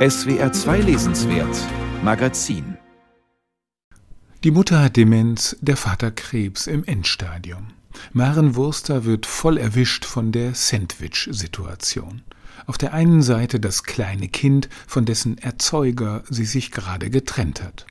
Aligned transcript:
SWR 0.00 0.50
2 0.50 0.80
Lesenswert 0.80 1.58
Magazin 2.02 2.78
Die 4.42 4.50
Mutter 4.50 4.84
hat 4.84 4.96
Demenz, 4.96 5.58
der 5.60 5.76
Vater 5.76 6.10
Krebs 6.10 6.66
im 6.66 6.84
Endstadium. 6.84 7.66
Maren 8.14 8.56
Wurster 8.56 9.04
wird 9.04 9.26
voll 9.26 9.58
erwischt 9.58 10.06
von 10.06 10.32
der 10.32 10.54
Sandwich-Situation. 10.54 12.22
Auf 12.64 12.78
der 12.78 12.94
einen 12.94 13.20
Seite 13.20 13.60
das 13.60 13.82
kleine 13.82 14.28
Kind, 14.28 14.70
von 14.86 15.04
dessen 15.04 15.36
Erzeuger 15.36 16.24
sie 16.30 16.46
sich 16.46 16.70
gerade 16.70 17.10
getrennt 17.10 17.62
hat. 17.62 17.84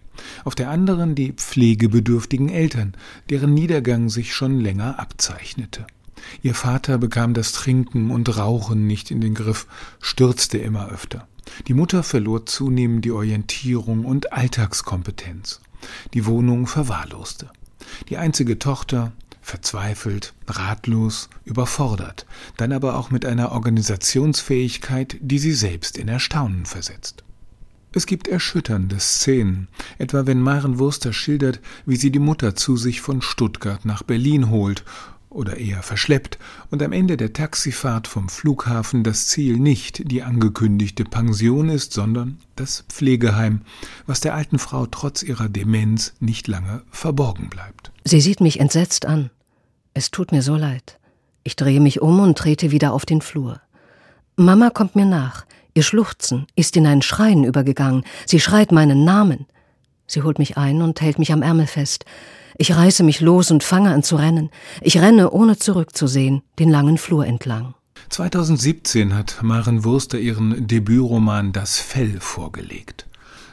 Auf 0.45 0.55
der 0.55 0.71
anderen 0.71 1.13
die 1.13 1.33
pflegebedürftigen 1.33 2.49
Eltern, 2.49 2.95
deren 3.29 3.53
Niedergang 3.53 4.09
sich 4.09 4.33
schon 4.33 4.59
länger 4.59 4.97
abzeichnete. 4.97 5.85
Ihr 6.41 6.55
Vater 6.55 6.97
bekam 6.97 7.35
das 7.35 7.51
Trinken 7.51 8.09
und 8.09 8.35
Rauchen 8.35 8.87
nicht 8.87 9.11
in 9.11 9.21
den 9.21 9.35
Griff, 9.35 9.67
stürzte 10.01 10.57
immer 10.57 10.89
öfter. 10.89 11.27
Die 11.67 11.73
Mutter 11.73 12.03
verlor 12.03 12.45
zunehmend 12.45 13.05
die 13.05 13.11
Orientierung 13.11 14.05
und 14.05 14.33
Alltagskompetenz. 14.33 15.61
Die 16.13 16.25
Wohnung 16.25 16.67
verwahrloste. 16.67 17.49
Die 18.09 18.17
einzige 18.17 18.59
Tochter, 18.59 19.11
verzweifelt, 19.41 20.33
ratlos, 20.47 21.29
überfordert, 21.45 22.25
dann 22.57 22.71
aber 22.71 22.97
auch 22.97 23.11
mit 23.11 23.25
einer 23.25 23.51
Organisationsfähigkeit, 23.51 25.17
die 25.21 25.39
sie 25.39 25.53
selbst 25.53 25.97
in 25.97 26.07
Erstaunen 26.07 26.65
versetzt. 26.65 27.23
Es 27.91 28.05
gibt 28.05 28.27
erschütternde 28.27 28.99
Szenen, 28.99 29.67
etwa 29.97 30.27
wenn 30.27 30.41
Maren 30.41 30.77
Wurster 30.77 31.11
schildert, 31.11 31.59
wie 31.87 31.95
sie 31.95 32.11
die 32.11 32.19
Mutter 32.19 32.55
zu 32.55 32.77
sich 32.77 33.01
von 33.01 33.23
Stuttgart 33.23 33.83
nach 33.85 34.03
Berlin 34.03 34.51
holt 34.51 34.83
oder 35.29 35.57
eher 35.57 35.83
verschleppt 35.83 36.39
und 36.71 36.81
am 36.81 36.91
Ende 36.91 37.17
der 37.17 37.33
Taxifahrt 37.33 38.07
vom 38.07 38.29
Flughafen 38.29 39.03
das 39.03 39.27
Ziel 39.27 39.57
nicht 39.57 40.09
die 40.11 40.23
angekündigte 40.23 41.03
Pension 41.03 41.69
ist, 41.69 41.93
sondern 41.93 42.39
das 42.55 42.85
Pflegeheim, 42.89 43.61
was 44.07 44.19
der 44.19 44.33
alten 44.33 44.59
Frau 44.59 44.85
trotz 44.85 45.23
ihrer 45.23 45.49
Demenz 45.49 46.13
nicht 46.19 46.47
lange 46.47 46.81
verborgen 46.91 47.49
bleibt. 47.49 47.91
Sie 48.03 48.21
sieht 48.21 48.41
mich 48.41 48.59
entsetzt 48.59 49.05
an. 49.05 49.29
Es 49.93 50.11
tut 50.11 50.31
mir 50.31 50.41
so 50.41 50.55
leid. 50.55 50.99
Ich 51.43 51.55
drehe 51.55 51.79
mich 51.79 52.01
um 52.01 52.19
und 52.19 52.37
trete 52.37 52.71
wieder 52.71 52.93
auf 52.93 53.05
den 53.05 53.21
Flur. 53.21 53.61
Mama 54.35 54.69
kommt 54.69 54.95
mir 54.95 55.05
nach. 55.05 55.45
Ihr 55.73 55.83
Schluchzen 55.83 56.47
ist 56.55 56.75
in 56.75 56.87
ein 56.87 57.01
Schreien 57.01 57.43
übergegangen. 57.43 58.03
Sie 58.25 58.39
schreit 58.39 58.71
meinen 58.71 59.03
Namen. 59.03 59.45
Sie 60.07 60.23
holt 60.23 60.39
mich 60.39 60.57
ein 60.57 60.81
und 60.81 61.01
hält 61.01 61.19
mich 61.19 61.31
am 61.31 61.41
Ärmel 61.41 61.67
fest. 61.67 62.05
Ich 62.61 62.75
reiße 62.75 63.03
mich 63.03 63.21
los 63.21 63.51
und 63.51 63.63
fange 63.63 63.89
an 63.93 64.03
zu 64.03 64.17
rennen. 64.17 64.49
Ich 64.81 64.97
renne, 64.97 65.31
ohne 65.31 65.57
zurückzusehen, 65.57 66.41
den 66.59 66.69
langen 66.69 66.97
Flur 66.97 67.25
entlang. 67.25 67.73
2017 68.09 69.15
hat 69.15 69.37
Maren 69.41 69.85
Wurster 69.85 70.19
ihren 70.19 70.67
Debütroman 70.67 71.53
Das 71.53 71.79
Fell 71.79 72.19
vorgelegt. 72.19 73.07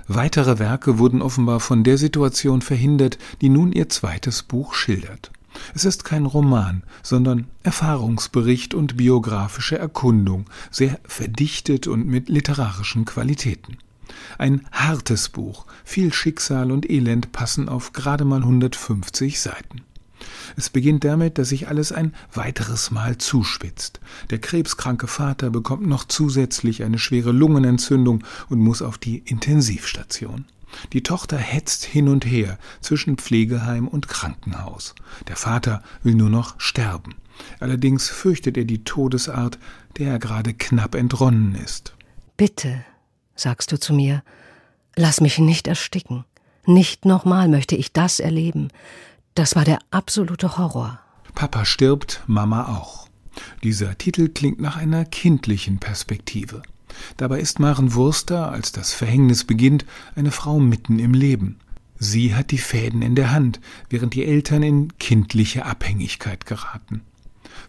Weitere 0.08 0.58
Werke 0.58 0.98
wurden 0.98 1.22
offenbar 1.22 1.60
von 1.60 1.84
der 1.84 1.98
Situation 1.98 2.62
verhindert, 2.62 3.16
die 3.40 3.48
nun 3.48 3.70
ihr 3.70 3.88
zweites 3.88 4.42
Buch 4.42 4.74
schildert. 4.74 5.30
Es 5.72 5.84
ist 5.84 6.02
kein 6.04 6.26
Roman, 6.26 6.82
sondern 7.04 7.46
Erfahrungsbericht 7.62 8.74
und 8.74 8.96
biografische 8.96 9.78
Erkundung, 9.78 10.46
sehr 10.72 10.98
verdichtet 11.04 11.86
und 11.86 12.08
mit 12.08 12.28
literarischen 12.28 13.04
Qualitäten. 13.04 13.78
Ein 14.38 14.66
hartes 14.72 15.28
Buch, 15.28 15.66
viel 15.84 16.12
Schicksal 16.12 16.70
und 16.70 16.88
Elend 16.88 17.32
passen 17.32 17.68
auf 17.68 17.92
gerade 17.92 18.24
mal 18.24 18.40
150 18.40 19.40
Seiten. 19.40 19.82
Es 20.56 20.70
beginnt 20.70 21.04
damit, 21.04 21.38
dass 21.38 21.50
sich 21.50 21.68
alles 21.68 21.92
ein 21.92 22.14
weiteres 22.32 22.90
Mal 22.90 23.18
zuspitzt. 23.18 24.00
Der 24.30 24.38
krebskranke 24.38 25.06
Vater 25.06 25.50
bekommt 25.50 25.86
noch 25.86 26.04
zusätzlich 26.04 26.82
eine 26.82 26.98
schwere 26.98 27.32
Lungenentzündung 27.32 28.24
und 28.48 28.58
muss 28.58 28.82
auf 28.82 28.98
die 28.98 29.18
Intensivstation. 29.18 30.46
Die 30.92 31.02
Tochter 31.02 31.36
hetzt 31.36 31.84
hin 31.84 32.08
und 32.08 32.26
her 32.26 32.58
zwischen 32.80 33.16
Pflegeheim 33.16 33.88
und 33.88 34.08
Krankenhaus. 34.08 34.94
Der 35.28 35.36
Vater 35.36 35.82
will 36.02 36.14
nur 36.14 36.30
noch 36.30 36.58
sterben. 36.58 37.14
Allerdings 37.60 38.08
fürchtet 38.08 38.56
er 38.56 38.64
die 38.64 38.84
Todesart, 38.84 39.58
der 39.98 40.12
er 40.12 40.18
gerade 40.18 40.54
knapp 40.54 40.94
entronnen 40.94 41.54
ist. 41.54 41.94
Bitte, 42.36 42.84
sagst 43.36 43.70
du 43.72 43.78
zu 43.78 43.94
mir, 43.94 44.22
lass 44.96 45.20
mich 45.20 45.38
nicht 45.38 45.68
ersticken. 45.68 46.24
Nicht 46.66 47.04
nochmal 47.04 47.48
möchte 47.48 47.76
ich 47.76 47.92
das 47.92 48.18
erleben. 48.18 48.68
Das 49.34 49.54
war 49.54 49.64
der 49.64 49.78
absolute 49.90 50.58
Horror. 50.58 50.98
Papa 51.34 51.64
stirbt, 51.64 52.22
Mama 52.26 52.76
auch. 52.76 53.08
Dieser 53.62 53.96
Titel 53.98 54.28
klingt 54.28 54.60
nach 54.60 54.76
einer 54.76 55.04
kindlichen 55.04 55.78
Perspektive. 55.78 56.62
Dabei 57.16 57.40
ist 57.40 57.60
Maren 57.60 57.94
Wurster, 57.94 58.50
als 58.50 58.72
das 58.72 58.92
Verhängnis 58.92 59.44
beginnt, 59.44 59.84
eine 60.14 60.30
Frau 60.30 60.58
mitten 60.58 60.98
im 60.98 61.12
Leben. 61.12 61.58
Sie 61.98 62.34
hat 62.34 62.50
die 62.50 62.58
Fäden 62.58 63.02
in 63.02 63.14
der 63.14 63.32
Hand, 63.32 63.60
während 63.88 64.14
die 64.14 64.24
Eltern 64.24 64.62
in 64.62 64.98
kindliche 64.98 65.64
Abhängigkeit 65.64 66.46
geraten. 66.46 67.02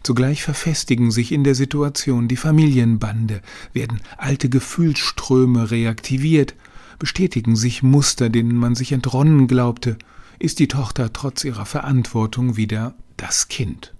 Zugleich 0.02 0.42
verfestigen 0.42 1.10
sich 1.10 1.32
in 1.32 1.44
der 1.44 1.54
Situation 1.54 2.28
die 2.28 2.36
Familienbande, 2.36 3.42
werden 3.72 4.00
alte 4.16 4.48
Gefühlsströme 4.48 5.70
reaktiviert, 5.70 6.54
bestätigen 6.98 7.56
sich 7.56 7.82
Muster, 7.82 8.28
denen 8.28 8.56
man 8.56 8.74
sich 8.74 8.92
entronnen 8.92 9.46
glaubte, 9.46 9.96
ist 10.38 10.58
die 10.58 10.68
Tochter 10.68 11.12
trotz 11.12 11.44
ihrer 11.44 11.66
Verantwortung 11.66 12.56
wieder 12.56 12.94
das 13.16 13.48
Kind. 13.48 13.94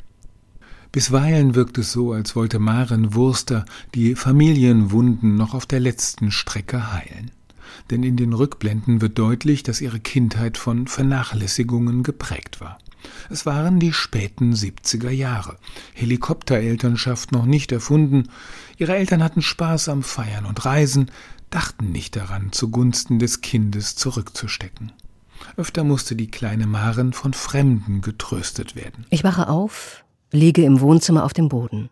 Bisweilen 0.93 1.55
wirkt 1.55 1.77
es 1.79 1.93
so, 1.93 2.13
als 2.13 2.35
wollte 2.35 2.59
Maren 2.59 3.15
Wurster 3.15 3.67
die 3.95 4.15
Familienwunden 4.15 5.37
noch 5.37 5.53
auf 5.55 5.67
der 5.67 5.81
letzten 5.81 6.31
Strecke 6.31 6.93
heilen. 6.93 7.31
Denn 7.91 8.03
in 8.03 8.17
den 8.17 8.33
Rückblenden 8.33 9.01
wird 9.01 9.19
deutlich, 9.19 9.63
dass 9.63 9.81
ihre 9.81 10.01
Kindheit 10.01 10.59
von 10.59 10.87
Vernachlässigungen 10.87 12.03
geprägt 12.03 12.61
war. 12.61 12.79
Es 13.31 13.47
waren 13.47 13.79
die 13.79 13.93
späten 13.93 14.55
70er 14.55 15.11
Jahre. 15.11 15.57
Helikopterelternschaft 15.95 17.33
noch 17.33 17.47
nicht 17.47 17.73
erfunden. 17.73 18.29
Ihre 18.77 18.97
Eltern 18.97 19.23
hatten 19.23 19.43
Spaß 19.43 19.89
am 19.89 20.03
Feiern 20.03 20.47
und 20.47 20.65
Reisen, 20.65 21.11
dachten 21.51 21.93
nicht 21.93 22.17
daran, 22.17 22.53
zugunsten 22.53 23.19
des 23.19 23.41
Kindes 23.41 23.97
zurückzustecken. 23.97 24.93
Öfter 25.57 25.85
musste 25.85 26.17
die 26.17 26.31
kleine 26.31 26.67
Maren 26.67 27.13
von 27.13 27.33
Fremden 27.33 28.01
getröstet 28.01 28.75
werden. 28.75 29.07
Ich 29.11 29.25
wache 29.25 29.49
auf, 29.49 30.05
liege 30.33 30.65
im 30.65 30.81
Wohnzimmer 30.81 31.25
auf 31.25 31.33
dem 31.33 31.49
Boden. 31.49 31.91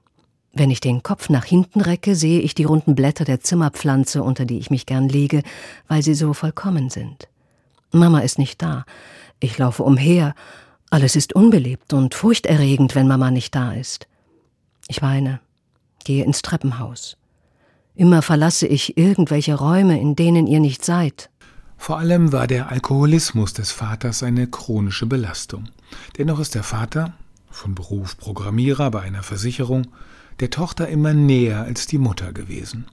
Wenn 0.59 0.71
ich 0.71 0.81
den 0.81 1.03
Kopf 1.03 1.29
nach 1.29 1.45
hinten 1.45 1.83
recke, 1.83 2.15
sehe 2.17 2.41
ich 2.41 2.55
die 2.55 2.65
runden 2.65 2.95
Blätter 2.95 3.27
der 3.27 3.43
Zimmerpflanze, 3.43 4.23
unter 4.23 4.47
die 4.47 4.59
ich 4.59 4.71
mich 4.71 4.87
gern 4.87 5.07
lege, 5.07 5.43
weil 5.87 6.03
sie 6.03 6.15
so 6.15 6.33
vollkommen 6.33 6.89
sind. 6.89 7.29
Mama 7.93 8.21
ist 8.21 8.39
nicht 8.39 8.63
da. 8.63 8.87
Ich 9.39 9.59
laufe 9.59 9.83
umher. 9.83 10.35
Alles 10.89 11.15
ist 11.15 11.35
unbelebt 11.35 11.93
und 11.93 12.15
furchterregend, 12.15 12.95
wenn 12.95 13.07
Mama 13.07 13.31
nicht 13.31 13.55
da 13.55 13.73
ist. 13.73 14.07
Ich 14.89 15.03
weine, 15.03 15.41
gehe 16.05 16.25
ins 16.25 16.41
Treppenhaus. 16.41 17.19
Immer 17.95 18.23
verlasse 18.23 18.67
ich 18.67 18.97
irgendwelche 18.97 19.57
Räume, 19.57 20.01
in 20.01 20.17
denen 20.17 20.47
ihr 20.47 20.61
nicht 20.61 20.87
seid. 20.87 21.29
Vor 21.77 21.99
allem 21.99 22.33
war 22.33 22.47
der 22.47 22.71
Alkoholismus 22.71 23.53
des 23.53 23.73
Vaters 23.73 24.23
eine 24.23 24.47
chronische 24.47 25.05
Belastung. 25.05 25.69
Dennoch 26.17 26.41
ist 26.41 26.55
der 26.55 26.63
Vater, 26.63 27.13
von 27.51 27.75
Beruf 27.75 28.17
Programmierer 28.17 28.91
bei 28.91 29.03
einer 29.03 29.23
Versicherung, 29.23 29.89
der 30.41 30.51
Tochter 30.51 30.89
immer 30.89 31.15
näher 31.15 31.63
als 31.63 31.87
die 31.87 31.99
Mutter 31.99 32.33
gewesen. 32.33 32.87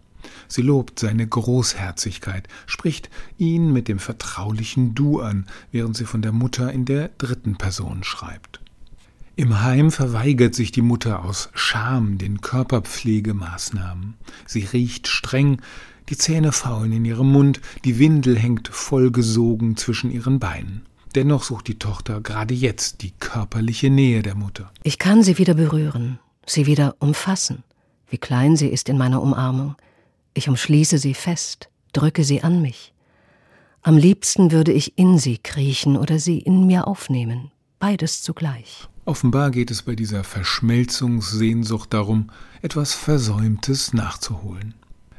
Sie 0.47 0.61
lobt 0.61 0.99
seine 0.99 1.27
Großherzigkeit, 1.27 2.47
spricht 2.65 3.09
ihn 3.37 3.73
mit 3.73 3.87
dem 3.87 3.99
vertraulichen 3.99 4.95
Du 4.95 5.19
an, 5.19 5.45
während 5.71 5.97
sie 5.97 6.05
von 6.05 6.21
der 6.21 6.31
Mutter 6.31 6.71
in 6.71 6.85
der 6.85 7.09
dritten 7.17 7.55
Person 7.57 8.03
schreibt. 8.03 8.59
Im 9.35 9.61
Heim 9.61 9.91
verweigert 9.91 10.53
sich 10.53 10.71
die 10.71 10.83
Mutter 10.83 11.25
aus 11.25 11.49
Scham 11.55 12.19
den 12.19 12.41
Körperpflegemaßnahmen. 12.41 14.13
Sie 14.45 14.63
riecht 14.63 15.07
streng, 15.07 15.59
die 16.09 16.17
Zähne 16.17 16.51
faulen 16.51 16.91
in 16.91 17.05
ihrem 17.05 17.31
Mund, 17.31 17.59
die 17.83 17.97
Windel 17.97 18.37
hängt 18.37 18.67
vollgesogen 18.67 19.75
zwischen 19.75 20.11
ihren 20.11 20.39
Beinen. 20.39 20.85
Dennoch 21.15 21.43
sucht 21.43 21.67
die 21.67 21.79
Tochter 21.79 22.21
gerade 22.21 22.53
jetzt 22.53 23.01
die 23.01 23.11
körperliche 23.19 23.89
Nähe 23.89 24.21
der 24.21 24.35
Mutter. 24.35 24.71
Ich 24.83 24.99
kann 24.99 25.23
sie 25.23 25.37
wieder 25.37 25.55
berühren, 25.55 26.19
sie 26.45 26.65
wieder 26.65 26.95
umfassen. 26.99 27.63
Wie 28.09 28.17
klein 28.17 28.55
sie 28.55 28.67
ist 28.67 28.89
in 28.89 28.97
meiner 28.97 29.21
Umarmung. 29.21 29.75
Ich 30.33 30.49
umschließe 30.49 30.97
sie 30.97 31.13
fest, 31.13 31.69
drücke 31.93 32.23
sie 32.23 32.43
an 32.43 32.61
mich. 32.61 32.93
Am 33.81 33.97
liebsten 33.97 34.51
würde 34.51 34.71
ich 34.71 34.97
in 34.97 35.17
sie 35.17 35.37
kriechen 35.37 35.97
oder 35.97 36.19
sie 36.19 36.39
in 36.39 36.65
mir 36.65 36.87
aufnehmen. 36.87 37.51
Beides 37.79 38.21
zugleich. 38.21 38.87
Offenbar 39.05 39.51
geht 39.51 39.71
es 39.71 39.81
bei 39.81 39.95
dieser 39.95 40.23
Verschmelzungssehnsucht 40.23 41.93
darum, 41.93 42.29
etwas 42.61 42.93
Versäumtes 42.93 43.93
nachzuholen. 43.93 44.73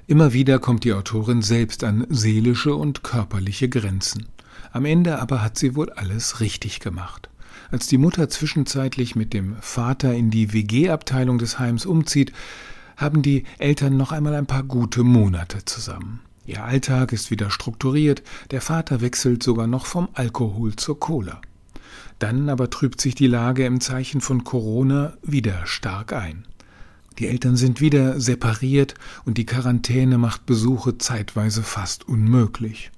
Immer 0.07 0.33
wieder 0.33 0.59
kommt 0.59 0.85
die 0.85 0.95
Autorin 0.95 1.43
selbst 1.43 1.85
an 1.85 2.07
seelische 2.09 2.75
und 2.75 3.03
körperliche 3.03 3.69
Grenzen. 3.69 4.27
Am 4.73 4.87
Ende 4.87 5.21
aber 5.21 5.43
hat 5.43 5.59
sie 5.59 5.77
wohl 5.77 5.91
alles 5.91 6.41
richtig 6.41 6.81
gemacht. 6.81 7.29
Als 7.71 7.87
die 7.87 7.99
Mutter 7.99 8.29
zwischenzeitlich 8.29 9.17
mit 9.17 9.33
dem 9.33 9.57
Vater 9.61 10.15
in 10.15 10.31
die 10.31 10.53
WG-Abteilung 10.53 11.39
des 11.39 11.59
Heims 11.59 11.87
umzieht, 11.87 12.33
haben 12.97 13.23
die 13.23 13.45
Eltern 13.59 13.97
noch 13.97 14.13
einmal 14.13 14.35
ein 14.35 14.47
paar 14.47 14.63
gute 14.63 15.03
Monate 15.03 15.65
zusammen. 15.65 16.21
Ihr 16.47 16.63
Alltag 16.63 17.13
ist 17.13 17.31
wieder 17.31 17.51
strukturiert, 17.51 18.23
der 18.51 18.61
Vater 18.61 19.01
wechselt 19.01 19.43
sogar 19.43 19.67
noch 19.67 19.87
vom 19.87 20.09
Alkohol 20.13 20.77
zur 20.77 21.01
Cola. 21.01 21.41
Dann 22.19 22.49
aber 22.49 22.71
trübt 22.71 23.01
sich 23.01 23.15
die 23.15 23.27
Lage 23.27 23.65
im 23.65 23.81
Zeichen 23.81 24.21
von 24.21 24.45
Corona 24.45 25.15
wieder 25.23 25.67
stark 25.67 26.13
ein. 26.13 26.45
Die 27.19 27.29
Eltern 27.29 27.57
sind 27.57 27.81
wieder 27.81 28.21
separiert 28.21 28.95
und 29.25 29.39
die 29.39 29.47
Quarantäne 29.47 30.19
macht 30.19 30.47
Besuche 30.47 30.99
zeitweise 30.99 31.63
fast 31.63 32.07
unmöglich. 32.09 32.91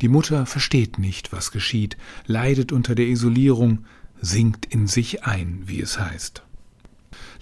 Die 0.00 0.08
Mutter 0.08 0.44
versteht 0.44 0.98
nicht, 0.98 1.32
was 1.32 1.52
geschieht, 1.52 1.96
leidet 2.26 2.72
unter 2.72 2.94
der 2.94 3.06
Isolierung, 3.06 3.84
sinkt 4.20 4.66
in 4.66 4.86
sich 4.86 5.24
ein, 5.24 5.62
wie 5.66 5.80
es 5.80 5.98
heißt. 5.98 6.42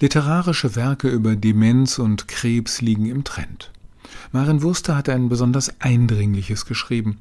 Literarische 0.01 0.77
Werke 0.77 1.09
über 1.09 1.37
Demenz 1.37 1.99
und 1.99 2.29
Krebs 2.29 2.81
liegen 2.81 3.07
im 3.07 3.25
Trend. 3.25 3.73
Maren 4.33 4.63
Wurster 4.63 4.97
hat 4.97 5.09
ein 5.09 5.29
besonders 5.29 5.81
eindringliches 5.81 6.67
geschrieben. 6.67 7.19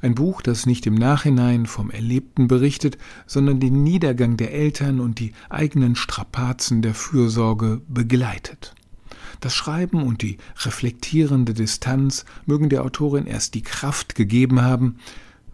Ein 0.00 0.14
Buch, 0.14 0.42
das 0.42 0.66
nicht 0.66 0.86
im 0.86 0.94
Nachhinein 0.94 1.66
vom 1.66 1.90
Erlebten 1.90 2.46
berichtet, 2.46 2.98
sondern 3.26 3.60
den 3.60 3.82
Niedergang 3.82 4.36
der 4.36 4.52
Eltern 4.52 5.00
und 5.00 5.18
die 5.18 5.32
eigenen 5.48 5.96
Strapazen 5.96 6.82
der 6.82 6.94
Fürsorge 6.94 7.80
begleitet. 7.88 8.74
Das 9.40 9.54
Schreiben 9.54 10.02
und 10.02 10.22
die 10.22 10.38
reflektierende 10.64 11.54
Distanz 11.54 12.24
mögen 12.46 12.68
der 12.68 12.84
Autorin 12.84 13.26
erst 13.26 13.54
die 13.54 13.62
Kraft 13.62 14.14
gegeben 14.14 14.62
haben, 14.62 14.98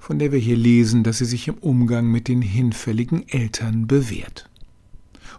von 0.04 0.18
der 0.18 0.32
wir 0.32 0.38
hier 0.38 0.58
lesen, 0.58 1.02
dass 1.02 1.18
sie 1.18 1.24
sich 1.24 1.48
im 1.48 1.54
Umgang 1.54 2.08
mit 2.08 2.28
den 2.28 2.42
hinfälligen 2.42 3.26
Eltern 3.26 3.86
bewährt. 3.86 4.50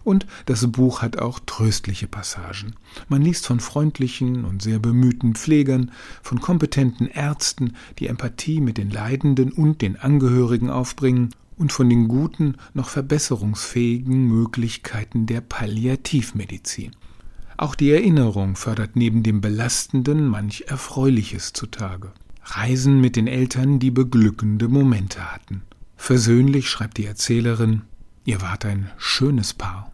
Und 0.02 0.26
das 0.46 0.66
Buch 0.72 1.02
hat 1.02 1.18
auch 1.18 1.38
tröstliche 1.38 2.08
Passagen. 2.08 2.74
Man 3.08 3.22
liest 3.22 3.46
von 3.46 3.60
freundlichen 3.60 4.44
und 4.44 4.62
sehr 4.62 4.80
bemühten 4.80 5.36
Pflegern, 5.36 5.92
von 6.20 6.40
kompetenten 6.40 7.06
Ärzten, 7.06 7.74
die 8.00 8.08
Empathie 8.08 8.60
mit 8.60 8.76
den 8.76 8.90
Leidenden 8.90 9.52
und 9.52 9.82
den 9.82 9.96
Angehörigen 9.96 10.68
aufbringen, 10.68 11.30
und 11.56 11.72
von 11.72 11.88
den 11.88 12.08
guten, 12.08 12.56
noch 12.74 12.88
verbesserungsfähigen 12.88 14.26
Möglichkeiten 14.26 15.26
der 15.26 15.42
Palliativmedizin. 15.42 16.90
Auch 17.56 17.76
die 17.76 17.92
Erinnerung 17.92 18.56
fördert 18.56 18.96
neben 18.96 19.22
dem 19.22 19.40
Belastenden 19.40 20.26
manch 20.26 20.64
Erfreuliches 20.66 21.52
zutage. 21.52 22.12
Reisen 22.48 23.00
mit 23.00 23.16
den 23.16 23.26
Eltern, 23.26 23.78
die 23.78 23.90
beglückende 23.90 24.68
Momente 24.68 25.32
hatten. 25.32 25.62
Versöhnlich 25.96 26.70
schreibt 26.70 26.96
die 26.96 27.06
Erzählerin, 27.06 27.82
ihr 28.24 28.40
wart 28.40 28.64
ein 28.64 28.90
schönes 28.96 29.52
Paar. 29.52 29.92